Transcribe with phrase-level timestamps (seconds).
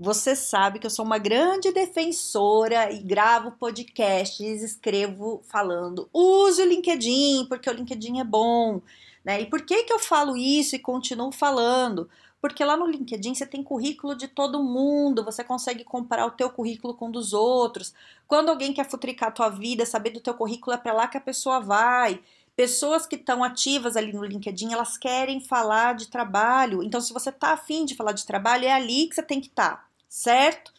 [0.00, 6.64] Você sabe que eu sou uma grande defensora e gravo podcasts, escrevo falando, use o
[6.64, 8.80] LinkedIn, porque o LinkedIn é bom.
[9.24, 9.40] Né?
[9.40, 12.08] E por que, que eu falo isso e continuo falando?
[12.40, 16.48] Porque lá no LinkedIn você tem currículo de todo mundo, você consegue comparar o teu
[16.48, 17.92] currículo com o dos outros.
[18.28, 21.16] Quando alguém quer futricar a tua vida, saber do teu currículo é para lá que
[21.16, 22.20] a pessoa vai.
[22.54, 26.84] Pessoas que estão ativas ali no LinkedIn, elas querem falar de trabalho.
[26.84, 29.48] Então, se você está afim de falar de trabalho, é ali que você tem que
[29.48, 29.76] estar.
[29.76, 30.72] Tá certo?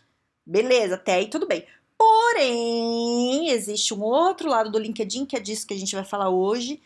[0.45, 1.65] Beleza, até aí tudo bem.
[1.97, 6.29] Porém, existe um outro lado do LinkedIn, que é disso que a gente vai falar
[6.29, 6.81] hoje,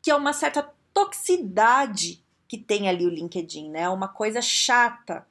[0.00, 3.88] que é uma certa toxicidade que tem ali o LinkedIn, né?
[3.88, 5.26] Uma coisa chata,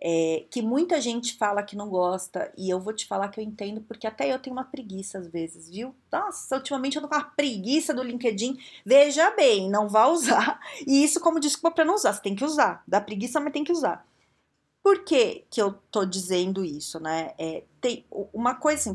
[0.00, 3.44] é, que muita gente fala que não gosta, e eu vou te falar que eu
[3.44, 5.94] entendo, porque até eu tenho uma preguiça às vezes, viu?
[6.12, 8.58] Nossa, ultimamente eu tô com uma preguiça do LinkedIn.
[8.84, 10.60] Veja bem, não vá usar.
[10.86, 12.82] E isso como desculpa para não usar, você tem que usar.
[12.86, 14.06] Dá preguiça, mas tem que usar.
[14.84, 17.32] Por que, que eu tô dizendo isso, né?
[17.38, 18.04] É, tem
[18.34, 18.94] uma coisa assim,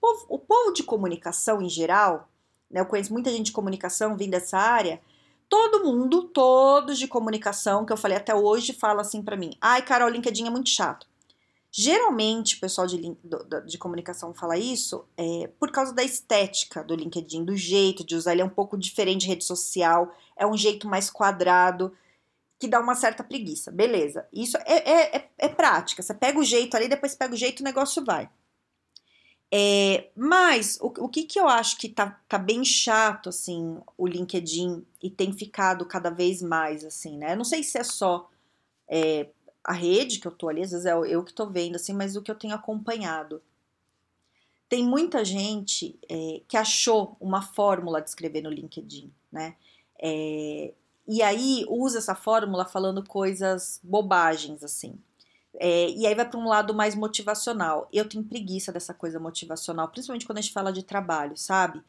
[0.00, 2.30] povo, o povo de comunicação em geral,
[2.70, 2.80] né?
[2.80, 4.98] Eu conheço muita gente de comunicação vindo dessa área.
[5.46, 9.82] Todo mundo, todos de comunicação, que eu falei até hoje, fala assim para mim: ai,
[9.82, 11.06] Carol, LinkedIn é muito chato.
[11.70, 13.14] Geralmente, o pessoal de,
[13.66, 18.32] de comunicação fala isso é, por causa da estética do LinkedIn, do jeito de usar.
[18.32, 21.92] Ele é um pouco diferente de rede social, é um jeito mais quadrado
[22.58, 23.70] que dá uma certa preguiça.
[23.70, 24.26] Beleza.
[24.32, 26.02] Isso é, é, é, é prática.
[26.02, 28.28] Você pega o jeito ali, depois pega o jeito o negócio vai.
[29.50, 34.06] É, mas o, o que, que eu acho que tá, tá bem chato, assim, o
[34.06, 37.32] LinkedIn e tem ficado cada vez mais, assim, né?
[37.32, 38.28] Eu não sei se é só
[38.86, 39.28] é,
[39.64, 42.14] a rede que eu tô ali, às vezes é eu que tô vendo, assim, mas
[42.16, 43.40] o que eu tenho acompanhado.
[44.68, 49.56] Tem muita gente é, que achou uma fórmula de escrever no LinkedIn, né?
[51.08, 54.94] E aí usa essa fórmula falando coisas bobagens, assim.
[55.58, 57.88] É, e aí vai para um lado mais motivacional.
[57.90, 61.82] Eu tenho preguiça dessa coisa motivacional, principalmente quando a gente fala de trabalho, sabe?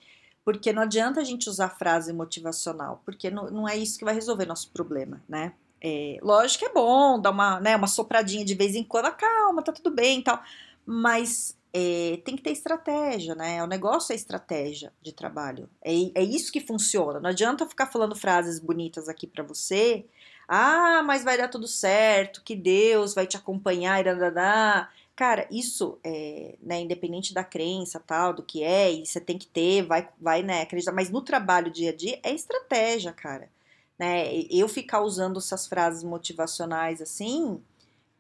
[0.46, 4.14] Porque não adianta a gente usar frase motivacional, porque não, não é isso que vai
[4.14, 5.54] resolver nosso problema, né?
[5.82, 9.12] É, lógico que é bom dar uma, né, uma sopradinha de vez em quando, ah,
[9.12, 10.42] calma, tá tudo bem e tal.
[10.86, 13.64] Mas é, tem que ter estratégia, né?
[13.64, 15.70] O negócio é estratégia de trabalho.
[15.84, 17.20] É, é isso que funciona.
[17.20, 20.06] Não adianta ficar falando frases bonitas aqui para você.
[20.48, 24.90] Ah, mas vai dar tudo certo, que Deus vai te acompanhar e dadadá.
[25.16, 29.46] Cara, isso é, né, independente da crença, tal, do que é, e você tem que
[29.46, 33.50] ter, vai, vai, né, acreditar, mas no trabalho dia a dia é estratégia, cara.
[34.00, 34.34] Né?
[34.50, 37.62] Eu ficar usando essas frases motivacionais assim,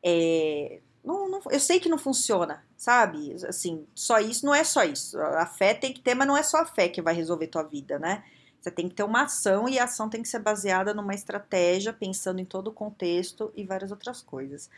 [0.03, 3.35] é, não, não, eu sei que não funciona, sabe?
[3.47, 5.19] Assim, só isso não é só isso.
[5.19, 7.63] A fé tem que ter, mas não é só a fé que vai resolver tua
[7.63, 8.23] vida, né?
[8.59, 11.93] Você tem que ter uma ação e a ação tem que ser baseada numa estratégia,
[11.93, 14.69] pensando em todo o contexto e várias outras coisas.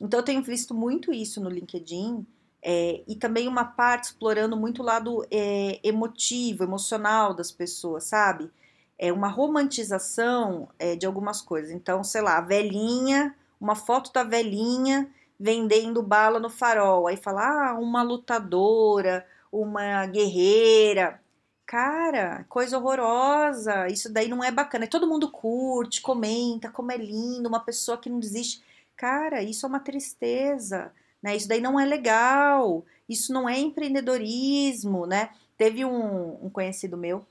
[0.00, 2.24] Então eu tenho visto muito isso no LinkedIn
[2.62, 8.50] é, e também uma parte explorando muito o lado é, emotivo, emocional das pessoas, sabe?
[8.96, 11.72] É uma romantização é, de algumas coisas.
[11.72, 17.06] Então, sei lá, a velhinha, uma foto da velhinha vendendo bala no farol.
[17.06, 21.20] Aí fala, ah, uma lutadora, uma guerreira.
[21.66, 23.88] Cara, coisa horrorosa.
[23.88, 24.86] Isso daí não é bacana.
[24.86, 28.62] Todo mundo curte, comenta como é lindo, uma pessoa que não desiste.
[28.96, 31.36] Cara, isso é uma tristeza, né?
[31.36, 32.84] Isso daí não é legal.
[33.08, 35.30] Isso não é empreendedorismo, né?
[35.56, 37.24] Teve um, um conhecido meu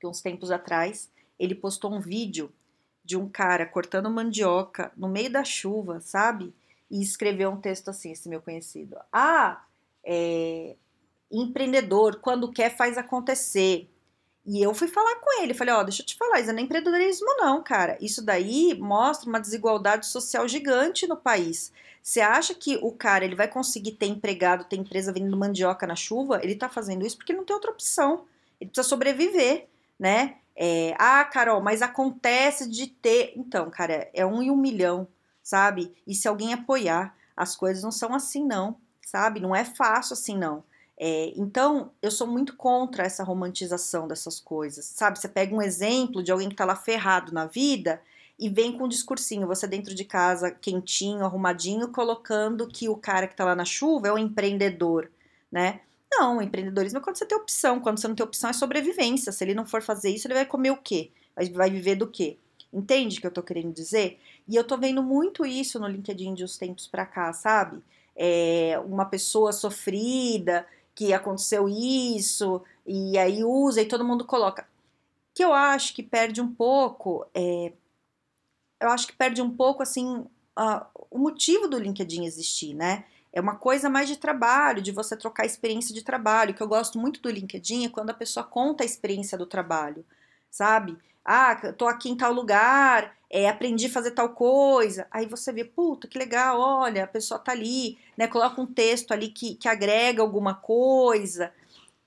[0.00, 2.52] que uns tempos atrás ele postou um vídeo
[3.04, 6.54] de um cara cortando mandioca no meio da chuva, sabe?
[6.90, 8.96] E escreveu um texto assim, esse meu conhecido.
[9.12, 9.64] Ah,
[10.04, 10.76] é,
[11.30, 13.90] empreendedor, quando quer, faz acontecer.
[14.46, 16.58] E eu fui falar com ele, falei, ó, oh, deixa eu te falar, isso não
[16.58, 17.96] é empreendedorismo não, cara.
[18.00, 21.72] Isso daí mostra uma desigualdade social gigante no país.
[22.02, 25.96] Você acha que o cara, ele vai conseguir ter empregado, ter empresa vendendo mandioca na
[25.96, 26.40] chuva?
[26.42, 28.26] Ele tá fazendo isso porque não tem outra opção.
[28.60, 29.66] Ele precisa sobreviver,
[29.98, 30.36] né?
[30.54, 33.32] É, ah, Carol, mas acontece de ter...
[33.34, 35.08] Então, cara, é um em um milhão
[35.44, 35.94] sabe?
[36.04, 38.76] E se alguém apoiar, as coisas não são assim, não,
[39.06, 39.38] sabe?
[39.38, 40.64] Não é fácil assim, não.
[40.98, 45.18] É, então, eu sou muito contra essa romantização dessas coisas, sabe?
[45.18, 48.00] Você pega um exemplo de alguém que tá lá ferrado na vida,
[48.38, 53.28] e vem com um discursinho, você dentro de casa, quentinho, arrumadinho, colocando que o cara
[53.28, 55.10] que tá lá na chuva é um empreendedor,
[55.50, 55.80] né?
[56.10, 59.32] Não, empreendedorismo é quando você tem opção, quando você não tem opção é sobrevivência.
[59.32, 61.10] Se ele não for fazer isso, ele vai comer o quê?
[61.34, 62.38] Vai, vai viver do quê?
[62.74, 64.20] Entende o que eu tô querendo dizer?
[64.48, 67.82] E eu tô vendo muito isso no LinkedIn de uns tempos pra cá, sabe?
[68.16, 74.66] É, uma pessoa sofrida, que aconteceu isso, e aí usa e todo mundo coloca.
[75.32, 77.72] Que eu acho que perde um pouco, é,
[78.80, 80.18] eu acho que perde um pouco, assim,
[80.58, 83.04] uh, o motivo do LinkedIn existir, né?
[83.32, 86.54] É uma coisa mais de trabalho, de você trocar experiência de trabalho.
[86.54, 90.04] que eu gosto muito do LinkedIn é quando a pessoa conta a experiência do trabalho,
[90.54, 90.96] sabe?
[91.24, 95.06] Ah, tô aqui em tal lugar, é, aprendi a fazer tal coisa.
[95.10, 98.28] Aí você vê, puta, que legal, olha, a pessoa tá ali, né?
[98.28, 101.52] Coloca um texto ali que, que agrega alguma coisa.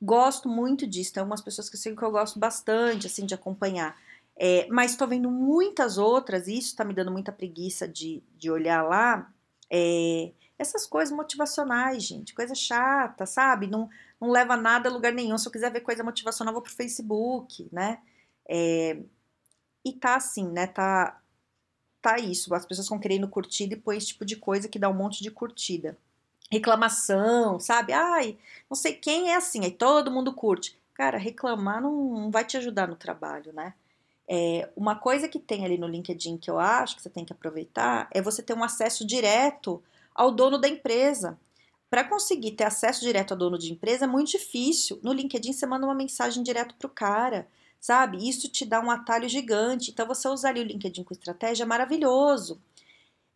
[0.02, 1.14] Gosto muito disso.
[1.14, 3.98] Tem algumas pessoas que eu sigo que eu gosto bastante, assim, de acompanhar.
[4.40, 8.50] É, mas estou vendo muitas outras, e isso está me dando muita preguiça de, de
[8.50, 9.30] olhar lá.
[9.70, 13.68] É, essas coisas motivacionais, gente, coisa chata, sabe?
[13.68, 13.90] Não,
[14.22, 15.38] não leva nada a lugar nenhum.
[15.38, 18.00] Se eu quiser ver coisa motivacional, vou pro Facebook, né?
[18.48, 18.98] É,
[19.84, 20.68] e tá assim, né?
[20.68, 21.22] Tá,
[22.02, 22.54] tá isso.
[22.54, 25.22] As pessoas estão querendo curtida e põe esse tipo de coisa que dá um monte
[25.24, 25.98] de curtida.
[26.52, 27.94] Reclamação, sabe?
[27.94, 28.38] Ai,
[28.70, 30.78] não sei quem é assim, aí todo mundo curte.
[30.94, 31.92] Cara, reclamar não,
[32.22, 33.74] não vai te ajudar no trabalho, né?
[34.30, 37.32] É, uma coisa que tem ali no LinkedIn que eu acho que você tem que
[37.32, 39.82] aproveitar é você ter um acesso direto
[40.14, 41.40] ao dono da empresa.
[41.90, 45.00] Para conseguir ter acesso direto ao dono de empresa é muito difícil.
[45.02, 47.48] No LinkedIn você manda uma mensagem direto para o cara,
[47.88, 48.28] sabe?
[48.28, 49.92] Isso te dá um atalho gigante.
[49.92, 52.62] Então você usar ali o LinkedIn com estratégia é maravilhoso.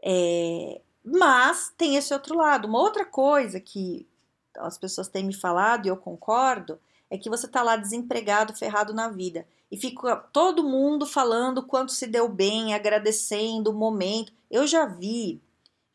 [0.03, 0.81] É...
[1.01, 2.67] Mas tem esse outro lado.
[2.67, 4.05] Uma outra coisa que
[4.57, 6.77] as pessoas têm me falado e eu concordo
[7.09, 9.47] é que você está lá desempregado, ferrado na vida.
[9.71, 14.33] E fica todo mundo falando quanto se deu bem, agradecendo o momento.
[14.49, 15.41] Eu já vi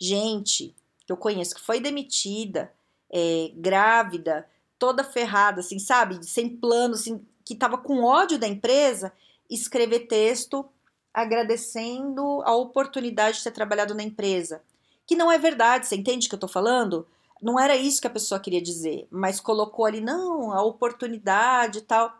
[0.00, 0.74] gente
[1.06, 2.72] que eu conheço que foi demitida,
[3.10, 4.48] é, grávida,
[4.78, 6.26] toda ferrada, assim, sabe?
[6.26, 9.12] Sem plano, assim, que tava com ódio da empresa,
[9.48, 10.68] escrever texto
[11.14, 14.62] agradecendo a oportunidade de ter trabalhado na empresa.
[15.06, 17.06] Que não é verdade, você entende o que eu tô falando?
[17.40, 21.82] Não era isso que a pessoa queria dizer, mas colocou ali, não, a oportunidade e
[21.82, 22.12] tal.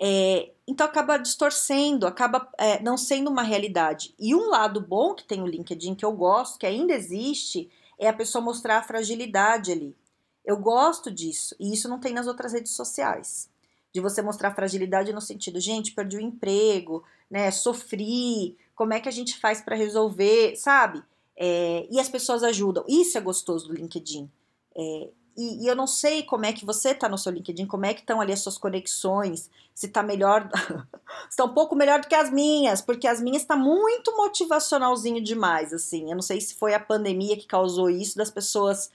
[0.00, 4.14] É, então acaba distorcendo, acaba é, não sendo uma realidade.
[4.18, 8.08] E um lado bom que tem o LinkedIn, que eu gosto, que ainda existe, é
[8.08, 9.96] a pessoa mostrar a fragilidade ali.
[10.44, 13.48] Eu gosto disso, e isso não tem nas outras redes sociais.
[13.92, 17.50] De você mostrar fragilidade no sentido, gente, perdi o emprego, né?
[17.50, 21.02] Sofri, como é que a gente faz para resolver, sabe?
[21.36, 22.84] É, e as pessoas ajudam.
[22.88, 24.30] Isso é gostoso do LinkedIn.
[24.76, 27.86] É, e, e, eu não sei como é que você tá no seu LinkedIn, como
[27.86, 30.50] é que estão ali as suas conexões, se tá melhor,
[31.30, 35.72] está um pouco melhor do que as minhas, porque as minhas tá muito motivacionalzinho demais,
[35.72, 36.10] assim.
[36.10, 38.90] Eu não sei se foi a pandemia que causou isso, das pessoas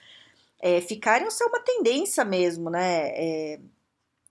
[0.59, 3.07] é, ficarem, ou se é uma tendência mesmo, né?
[3.15, 3.59] É,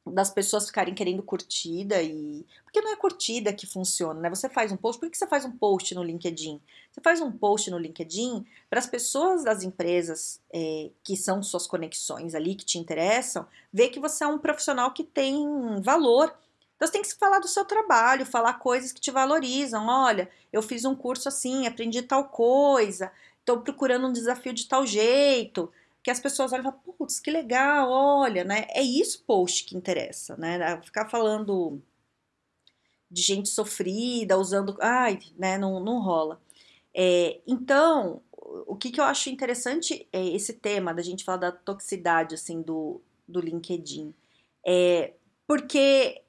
[0.05, 2.45] das pessoas ficarem querendo curtida e.
[2.65, 4.31] Porque não é curtida que funciona, né?
[4.31, 6.61] Você faz um post, por que você faz um post no LinkedIn?
[6.91, 11.67] Você faz um post no LinkedIn para as pessoas das empresas é, que são suas
[11.67, 15.47] conexões ali, que te interessam, ver que você é um profissional que tem
[15.83, 16.35] valor.
[16.77, 19.87] Então você tem que falar do seu trabalho, falar coisas que te valorizam.
[19.87, 24.85] Olha, eu fiz um curso assim, aprendi tal coisa, estou procurando um desafio de tal
[24.85, 28.67] jeito que as pessoas olham e falam, putz, que legal, olha, né?
[28.71, 30.81] É isso post que interessa, né?
[30.83, 31.81] Ficar falando
[33.11, 34.77] de gente sofrida, usando.
[34.81, 35.57] Ai, né?
[35.59, 36.41] Não, não rola.
[36.95, 38.21] É, então,
[38.67, 42.61] o que, que eu acho interessante é esse tema da gente falar da toxicidade, assim,
[42.61, 44.13] do, do LinkedIn.
[44.67, 45.13] É
[45.47, 46.23] porque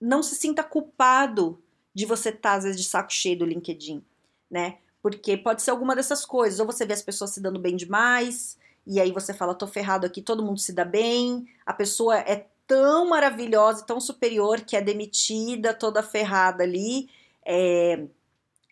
[0.00, 1.60] não se sinta culpado
[1.94, 4.04] de você estar, tá, às vezes, de saco cheio do LinkedIn,
[4.50, 4.78] né?
[5.02, 8.56] Porque pode ser alguma dessas coisas, ou você vê as pessoas se dando bem demais,
[8.88, 12.46] e aí você fala, tô ferrado aqui, todo mundo se dá bem, a pessoa é
[12.66, 17.10] tão maravilhosa, tão superior que é demitida, toda ferrada ali,
[17.44, 18.02] é,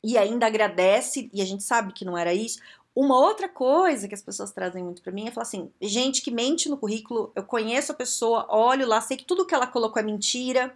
[0.02, 2.60] e ainda agradece, e a gente sabe que não era isso.
[2.94, 6.30] Uma outra coisa que as pessoas trazem muito para mim é falar assim: gente que
[6.30, 10.00] mente no currículo, eu conheço a pessoa, olho lá, sei que tudo que ela colocou
[10.00, 10.74] é mentira,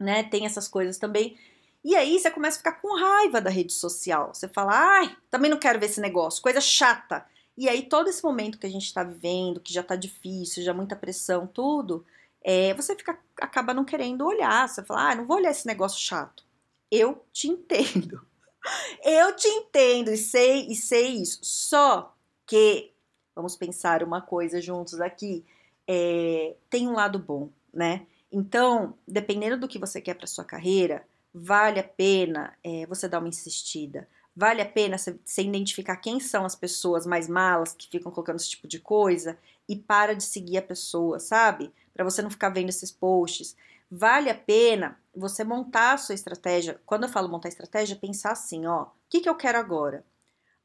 [0.00, 0.24] né?
[0.24, 1.38] Tem essas coisas também.
[1.84, 4.34] E aí você começa a ficar com raiva da rede social.
[4.34, 7.24] Você fala, ai, também não quero ver esse negócio, coisa chata.
[7.56, 10.74] E aí, todo esse momento que a gente está vivendo, que já está difícil, já
[10.74, 12.04] muita pressão, tudo,
[12.42, 14.68] é, você fica, acaba não querendo olhar.
[14.68, 16.44] Você fala, ah, não vou olhar esse negócio chato.
[16.90, 18.24] Eu te entendo.
[19.04, 21.38] Eu te entendo e sei, e sei isso.
[21.42, 22.92] Só que,
[23.34, 25.44] vamos pensar uma coisa juntos aqui,
[25.86, 28.06] é, tem um lado bom, né?
[28.30, 33.20] Então, dependendo do que você quer para sua carreira, vale a pena é, você dar
[33.20, 34.08] uma insistida.
[34.36, 38.50] Vale a pena você identificar quem são as pessoas mais malas que ficam colocando esse
[38.50, 41.72] tipo de coisa e para de seguir a pessoa, sabe?
[41.94, 43.56] Para você não ficar vendo esses posts.
[43.90, 46.78] Vale a pena você montar a sua estratégia.
[46.84, 50.04] Quando eu falo montar estratégia, pensar assim, ó, o que, que eu quero agora?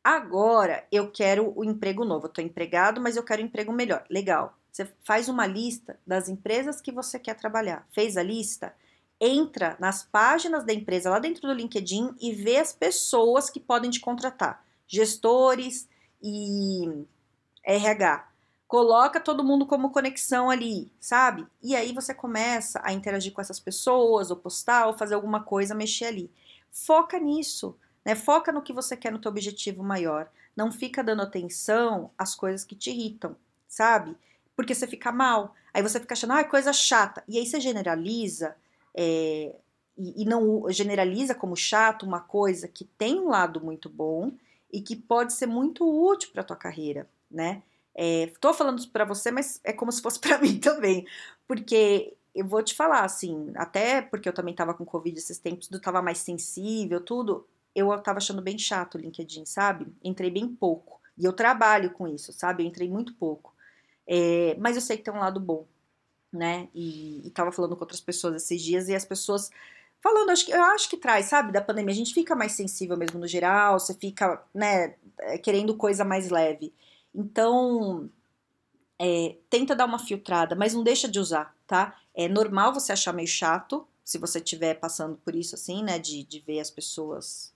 [0.03, 2.25] Agora eu quero o emprego novo.
[2.25, 4.03] Eu tô empregado, mas eu quero um emprego melhor.
[4.09, 4.57] Legal.
[4.69, 7.87] Você faz uma lista das empresas que você quer trabalhar.
[7.93, 8.73] Fez a lista?
[9.21, 13.91] Entra nas páginas da empresa lá dentro do LinkedIn e vê as pessoas que podem
[13.91, 15.87] te contratar, gestores
[16.21, 17.05] e
[17.63, 18.27] RH.
[18.67, 21.45] Coloca todo mundo como conexão ali, sabe?
[21.61, 25.75] E aí você começa a interagir com essas pessoas, ou postar, ou fazer alguma coisa,
[25.75, 26.31] mexer ali.
[26.71, 28.15] Foca nisso, né?
[28.15, 30.31] Foca no que você quer no teu objetivo maior.
[30.55, 33.35] Não fica dando atenção às coisas que te irritam,
[33.67, 34.15] sabe?
[34.55, 35.53] Porque você fica mal.
[35.73, 37.23] Aí você fica achando, ah, coisa chata.
[37.27, 38.55] E aí você generaliza
[38.95, 39.55] é,
[39.97, 44.31] e, e não generaliza como chato uma coisa que tem um lado muito bom
[44.71, 47.61] e que pode ser muito útil para tua carreira, né?
[47.95, 51.05] Estou é, falando para você, mas é como se fosse para mim também,
[51.47, 55.67] porque eu vou te falar assim, até porque eu também estava com Covid esses tempos,
[55.67, 57.45] tudo estava mais sensível, tudo,
[57.75, 59.87] eu estava achando bem chato o LinkedIn, sabe?
[60.03, 61.01] Entrei bem pouco.
[61.17, 62.63] E eu trabalho com isso, sabe?
[62.63, 63.53] Eu entrei muito pouco.
[64.07, 65.65] É, mas eu sei que tem um lado bom
[66.31, 66.69] né?
[66.73, 69.49] E, estava falando com outras pessoas esses dias e as pessoas
[70.01, 72.97] falando, acho que eu acho que traz, sabe, da pandemia, a gente fica mais sensível
[72.97, 76.73] mesmo no geral, você fica, né, é, querendo coisa mais leve.
[77.13, 78.09] Então,
[78.97, 81.99] é, tenta dar uma filtrada, mas não deixa de usar, tá?
[82.15, 86.23] É normal você achar meio chato, se você estiver passando por isso assim, né, de,
[86.23, 87.53] de ver as pessoas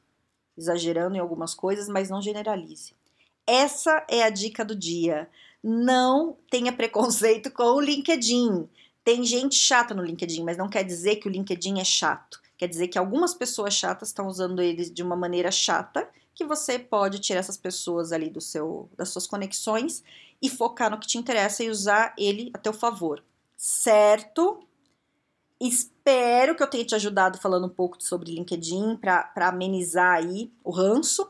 [0.57, 2.93] exagerando em algumas coisas, mas não generalize.
[3.45, 5.29] Essa é a dica do dia
[5.67, 8.69] não tenha preconceito com o LinkedIn.
[9.03, 12.39] Tem gente chata no LinkedIn, mas não quer dizer que o LinkedIn é chato.
[12.55, 16.77] Quer dizer que algumas pessoas chatas estão usando ele de uma maneira chata, que você
[16.77, 20.03] pode tirar essas pessoas ali do seu, das suas conexões
[20.39, 23.23] e focar no que te interessa e usar ele a teu favor.
[23.57, 24.59] Certo?
[25.59, 30.69] Espero que eu tenha te ajudado falando um pouco sobre LinkedIn para amenizar aí o
[30.69, 31.27] ranço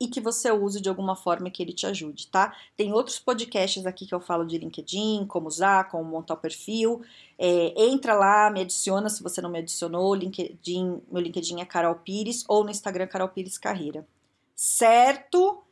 [0.00, 2.56] e que você use de alguma forma que ele te ajude, tá?
[2.76, 7.02] Tem outros podcasts aqui que eu falo de LinkedIn, como usar, como montar o perfil.
[7.36, 10.14] É, entra lá, me adiciona se você não me adicionou.
[10.14, 14.06] LinkedIn, meu LinkedIn é Carol Pires ou no Instagram Carol Pires Carreira.
[14.54, 15.62] Certo?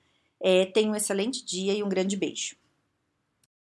[0.40, 2.56] É, tenha um excelente dia e um grande beijo.